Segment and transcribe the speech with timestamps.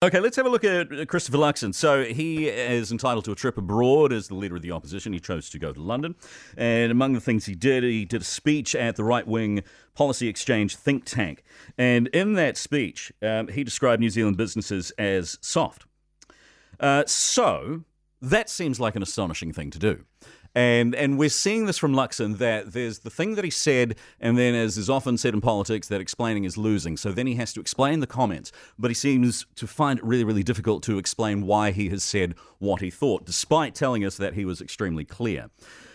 [0.00, 1.74] Okay, let's have a look at Christopher Luxon.
[1.74, 5.12] So he is entitled to a trip abroad as the leader of the opposition.
[5.12, 6.14] He chose to go to London.
[6.56, 9.64] And among the things he did, he did a speech at the right wing
[9.96, 11.42] policy exchange think tank.
[11.76, 15.84] And in that speech, um, he described New Zealand businesses as soft.
[16.78, 17.82] Uh, so
[18.22, 20.04] that seems like an astonishing thing to do.
[20.58, 24.36] And and we're seeing this from Luxon that there's the thing that he said, and
[24.36, 26.96] then as is often said in politics, that explaining is losing.
[26.96, 30.24] So then he has to explain the comments, but he seems to find it really,
[30.24, 34.34] really difficult to explain why he has said what he thought, despite telling us that
[34.34, 35.48] he was extremely clear.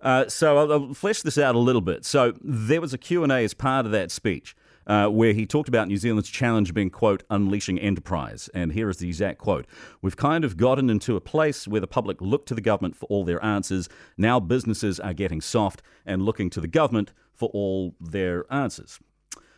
[0.00, 2.06] Uh, so I'll, I'll flesh this out a little bit.
[2.06, 4.56] So there was a Q&A as part of that speech
[4.86, 8.48] uh, where he talked about New Zealand's challenge being, quote, unleashing enterprise.
[8.54, 9.66] And here is the exact quote
[10.02, 13.06] We've kind of gotten into a place where the public look to the government for
[13.06, 13.88] all their answers.
[14.16, 18.98] Now businesses are getting soft and looking to the government for all their answers.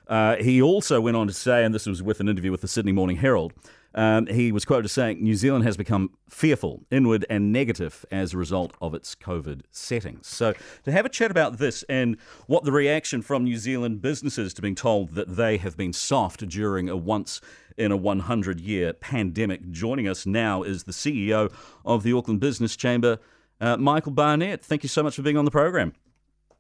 [0.09, 2.69] Uh, he also went on to say, and this was with an interview with the
[2.69, 3.53] Sydney Morning Herald,
[3.95, 8.33] um, he was quoted as saying, New Zealand has become fearful, inward, and negative as
[8.33, 10.27] a result of its COVID settings.
[10.27, 14.53] So, to have a chat about this and what the reaction from New Zealand businesses
[14.55, 17.41] to being told that they have been soft during a once
[17.77, 21.53] in a 100 year pandemic, joining us now is the CEO
[21.85, 23.19] of the Auckland Business Chamber,
[23.61, 24.65] uh, Michael Barnett.
[24.65, 25.95] Thank you so much for being on the program.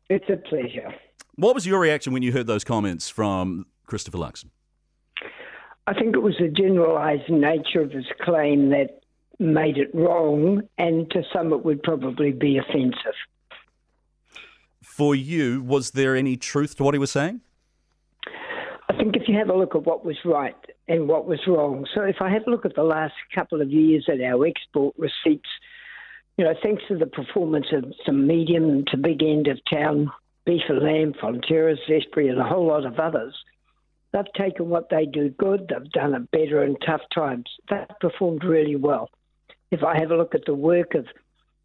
[0.09, 0.95] It's a pleasure.
[1.39, 4.47] What was your reaction when you heard those comments from Christopher Luxon?
[5.87, 9.03] I think it was the generalised nature of his claim that
[9.39, 13.15] made it wrong, and to some it would probably be offensive.
[14.83, 17.41] For you, was there any truth to what he was saying?
[18.89, 20.57] I think if you have a look at what was right
[20.89, 23.71] and what was wrong, so if I have a look at the last couple of
[23.71, 25.51] years at our export receipts,
[26.37, 30.11] you know, thanks to the performance of some medium to big end of town
[30.49, 33.35] and lamb, Fonterra's, Zespri, and a whole lot of others,
[34.13, 37.45] They've taken what they do good, they've done it better in tough times.
[37.69, 39.11] They've performed really well.
[39.71, 41.07] If I have a look at the work of,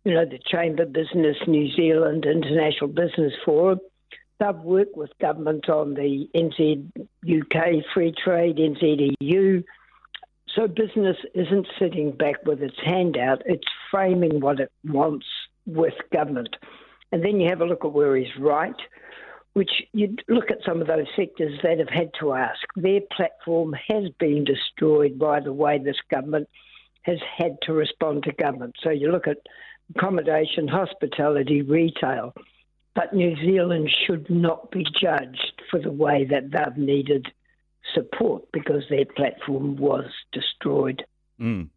[0.04, 3.80] you know, the Chamber Business New Zealand International Business Forum,
[4.40, 6.92] they've worked with government on the NZ
[7.24, 9.64] UK free trade, NZEU.
[10.54, 15.26] So business isn't sitting back with its hand out, it's framing what it wants
[15.66, 16.58] with government.
[17.14, 18.76] And then you have a look at where he's right
[19.54, 22.62] which you look at some of those sectors that have had to ask.
[22.76, 26.50] Their platform has been destroyed by the way this government
[27.04, 28.76] has had to respond to government.
[28.82, 29.38] So you look at
[29.96, 32.34] accommodation, hospitality, retail.
[32.96, 37.28] But New Zealand should not be judged for the way that they've needed
[37.94, 41.04] support because their platform was destroyed.
[41.40, 41.70] Mm.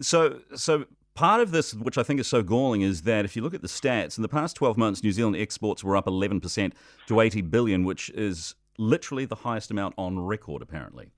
[0.00, 3.42] So, so Part of this, which I think is so galling, is that if you
[3.42, 6.72] look at the stats, in the past 12 months, New Zealand exports were up 11%
[7.06, 11.08] to 80 billion, which is literally the highest amount on record, apparently.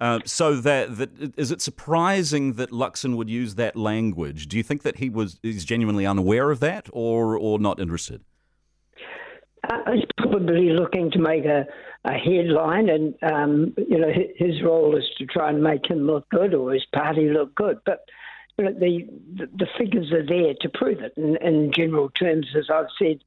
[0.00, 4.46] Uh, so that, that is it surprising that Luxon would use that language?
[4.46, 8.22] Do you think that he was is genuinely unaware of that, or or not interested?
[9.68, 11.66] Uh, he's probably looking to make a,
[12.04, 16.28] a headline, and um, you know his role is to try and make him look
[16.30, 17.78] good or his party look good.
[17.86, 18.04] But
[18.56, 21.14] the, the, the figures are there to prove it.
[21.16, 23.20] In, in general terms, as I've said,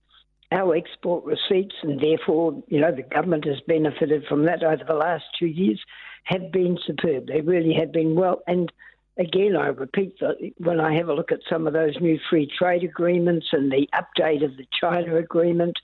[0.51, 4.93] our export receipts, and therefore, you know, the government has benefited from that over the
[4.93, 5.81] last two years,
[6.23, 7.27] have been superb.
[7.27, 8.41] They really have been well.
[8.47, 8.71] And
[9.17, 12.49] again, I repeat that when I have a look at some of those new free
[12.57, 15.77] trade agreements and the update of the China agreement,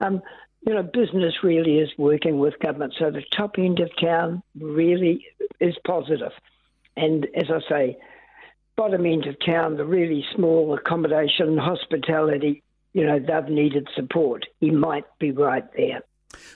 [0.00, 0.22] um,
[0.66, 2.94] you know, business really is working with government.
[2.98, 5.24] So the top end of town really
[5.60, 6.32] is positive.
[6.96, 7.98] And as I say,
[8.80, 12.62] bottom end of town, the really small accommodation, hospitality,
[12.94, 14.46] you know, they've needed support.
[14.58, 16.00] He might be right there.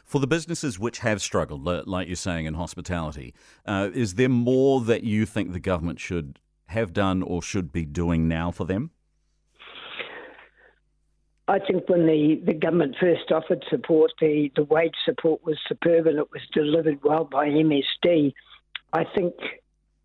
[0.07, 3.35] For the businesses which have struggled, like you're saying in hospitality,
[3.67, 7.85] uh, is there more that you think the government should have done or should be
[7.85, 8.93] doing now for them?
[11.47, 16.07] I think when the, the government first offered support, the, the wage support was superb
[16.07, 18.33] and it was delivered well by MSD.
[18.95, 19.35] I think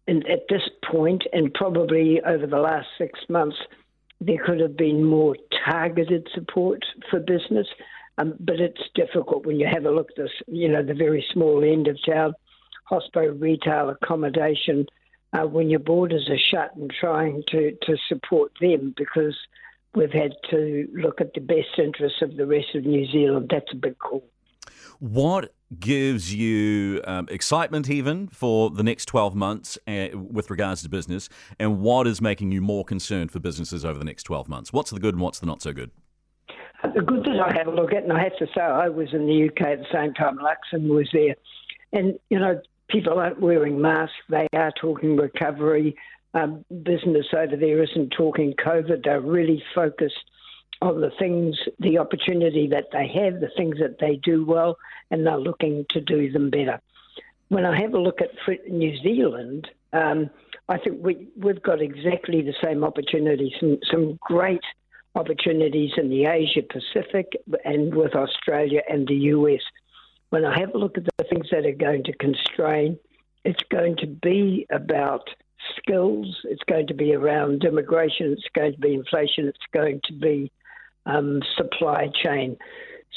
[0.10, 3.58] and at this point, and probably over the last six months,
[4.20, 7.68] there could have been more targeted support for business.
[8.18, 11.24] Um, but it's difficult when you have a look at this, you know, the very
[11.32, 12.34] small end of town,
[12.90, 14.88] hospo retail accommodation,
[15.32, 19.38] uh, when your borders are shut and trying to, to support them because
[19.94, 23.50] we've had to look at the best interests of the rest of New Zealand.
[23.52, 24.26] That's a big call.
[25.00, 30.90] What gives you um, excitement even for the next 12 months uh, with regards to
[30.90, 34.74] business, and what is making you more concerned for businesses over the next 12 months?
[34.74, 35.92] What's the good and what's the not so good?
[36.84, 39.10] The good that I had a look at, and I have to say, I was
[39.14, 41.36] in the UK at the same time Luxon was there.
[41.94, 42.60] And, you know,
[42.90, 45.96] people aren't wearing masks, they are talking recovery.
[46.34, 50.26] Um, business over there isn't talking COVID, they're really focused
[50.82, 54.78] on the things, the opportunity that they have, the things that they do well,
[55.12, 56.80] and they're looking to do them better.
[57.50, 58.32] When I have a look at
[58.70, 60.30] New Zealand, um,
[60.70, 64.64] I think we, we've got exactly the same opportunities, some, some great
[65.16, 67.34] opportunities in the Asia Pacific
[67.66, 69.62] and with Australia and the US.
[70.30, 73.00] When I have a look at the things that are going to constrain,
[73.44, 75.28] it's going to be about
[75.78, 80.14] skills, it's going to be around immigration, it's going to be inflation, it's going to
[80.14, 80.52] be
[81.10, 82.58] um, supply chain.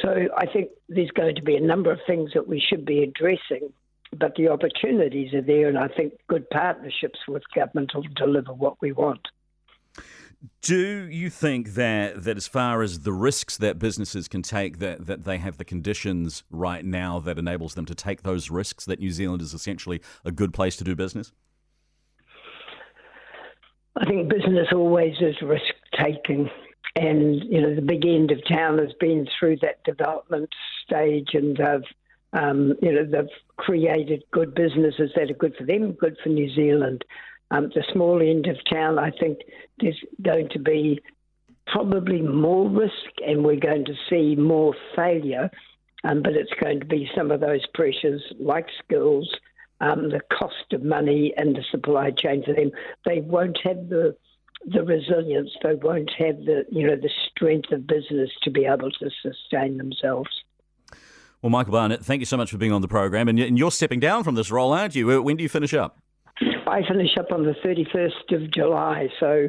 [0.00, 3.02] So I think there's going to be a number of things that we should be
[3.02, 3.72] addressing,
[4.16, 8.80] but the opportunities are there, and I think good partnerships with government will deliver what
[8.80, 9.28] we want.
[10.60, 15.06] Do you think that that as far as the risks that businesses can take, that,
[15.06, 18.98] that they have the conditions right now that enables them to take those risks, that
[18.98, 21.32] New Zealand is essentially a good place to do business?
[23.96, 26.50] I think business always is risk taking.
[26.94, 30.50] And, you know, the big end of town has been through that development
[30.84, 31.88] stage and they've,
[32.34, 36.54] um, you know, they've created good businesses that are good for them, good for New
[36.54, 37.04] Zealand.
[37.50, 39.38] Um, the small end of town, I think
[39.80, 41.00] there's going to be
[41.66, 45.50] probably more risk and we're going to see more failure,
[46.04, 49.30] um, but it's going to be some of those pressures like skills,
[49.80, 52.70] um, the cost of money, and the supply chain for them.
[53.04, 54.16] They won't have the
[54.66, 55.50] the resilience.
[55.62, 59.78] They won't have the you know the strength of business to be able to sustain
[59.78, 60.30] themselves.
[61.40, 63.28] Well, Michael Barnett, thank you so much for being on the program.
[63.28, 65.22] And you're stepping down from this role, aren't you?
[65.22, 65.98] When do you finish up?
[66.68, 69.48] I finish up on the 31st of July, so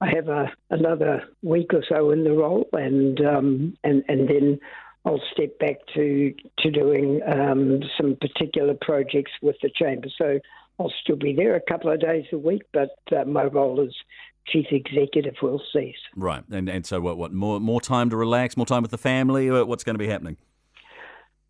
[0.00, 4.60] I have a, another week or so in the role, and um, and and then
[5.04, 10.08] I'll step back to to doing um, some particular projects with the chamber.
[10.18, 10.38] So
[10.78, 13.94] I'll still be there a couple of days a week, but uh, my role is
[14.46, 15.96] chief executive will cease.
[16.16, 17.16] Right, and and so what?
[17.16, 19.50] What more more time to relax, more time with the family?
[19.50, 20.36] What's going to be happening?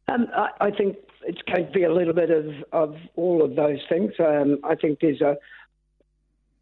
[0.08, 3.54] Um, I, I, think it's going to be a little bit of, of all of
[3.54, 4.12] those things.
[4.18, 5.36] Um, I think there's a,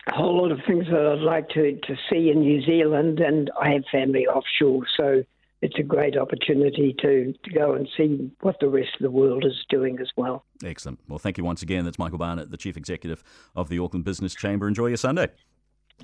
[0.06, 3.50] a whole lot of things that I'd like to, to see in New Zealand, and
[3.60, 5.24] I have family offshore, so
[5.62, 9.44] it's a great opportunity to, to go and see what the rest of the world
[9.44, 10.44] is doing as well.
[10.64, 11.00] Excellent.
[11.08, 11.84] Well, thank you once again.
[11.84, 13.22] That's Michael Barnett, the Chief Executive
[13.54, 14.68] of the Auckland Business Chamber.
[14.68, 15.28] Enjoy your Sunday.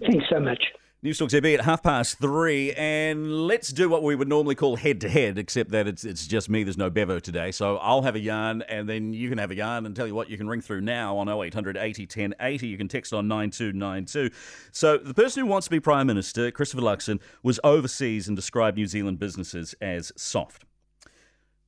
[0.01, 0.63] Thanks so much.
[1.03, 4.77] News Talk ZB at half past three, and let's do what we would normally call
[4.77, 6.65] head to head, except that it's it's just me.
[6.65, 9.55] There's no Bevo today, so I'll have a yarn, and then you can have a
[9.55, 9.87] yarn.
[9.87, 12.67] And tell you what, you can ring through now on 0800 80 1080.
[12.67, 14.35] You can text on 9292.
[14.73, 18.77] So the person who wants to be Prime Minister, Christopher Luxon, was overseas and described
[18.77, 20.65] New Zealand businesses as soft.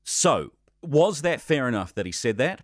[0.02, 0.52] So
[0.82, 2.62] was that fair enough that he said that?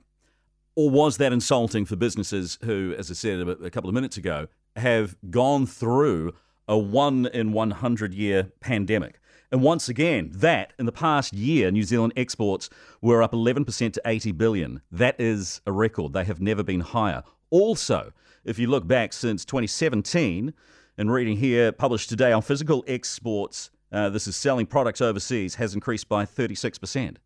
[0.77, 4.49] Or was that insulting for businesses who, as I said a couple of minutes ago,
[4.77, 6.33] have gone through
[6.67, 9.21] a one in 100 year pandemic.
[9.53, 12.69] And once again, that in the past year, New Zealand exports
[13.01, 14.81] were up 11% to 80 billion.
[14.91, 16.13] That is a record.
[16.13, 17.23] They have never been higher.
[17.51, 18.13] Also,
[18.45, 20.55] if you look back since 2017,
[20.97, 25.75] and reading here, published today on physical exports, uh, this is selling products overseas, has
[25.75, 27.17] increased by 36%.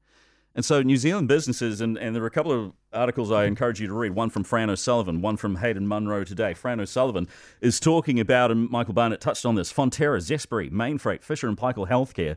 [0.58, 3.80] And so New Zealand businesses, and, and there are a couple of articles I encourage
[3.80, 6.52] you to read, one from Fran O'Sullivan, one from Hayden Munro today.
[6.52, 7.28] Fran O'Sullivan
[7.60, 11.88] is talking about, and Michael Barnett touched on this, Fonterra, Zespri, Mainfreight, Fisher and Paykel
[11.88, 12.36] Healthcare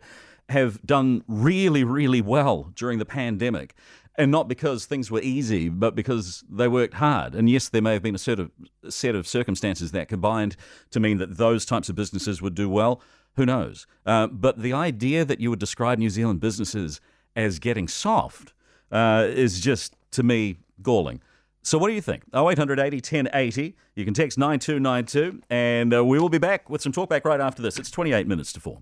[0.49, 3.73] have done really, really well during the pandemic.
[4.19, 7.33] And not because things were easy, but because they worked hard.
[7.33, 8.51] And yes, there may have been a sort of
[8.87, 10.55] set of circumstances that combined
[10.91, 13.01] to mean that those types of businesses would do well.
[13.35, 13.87] Who knows?
[14.05, 17.01] Uh, but the idea that you would describe New Zealand businesses
[17.35, 18.53] as getting soft
[18.91, 21.21] uh, is just, to me, galling.
[21.63, 22.23] So what do you think?
[22.33, 23.75] 0800 80 1080.
[23.95, 27.61] You can text 9292 and uh, we will be back with some talkback right after
[27.61, 27.77] this.
[27.77, 28.81] It's 28 minutes to 4.